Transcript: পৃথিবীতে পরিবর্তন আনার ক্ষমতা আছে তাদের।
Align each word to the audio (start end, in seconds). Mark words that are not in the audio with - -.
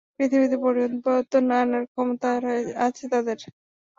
পৃথিবীতে 0.15 0.57
পরিবর্তন 0.63 1.43
আনার 1.57 1.83
ক্ষমতা 1.91 2.29
আছে 2.85 3.05
তাদের। 3.13 3.37